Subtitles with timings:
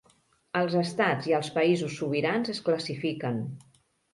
[0.61, 3.39] Els estats i els països sobirans es classifiquen.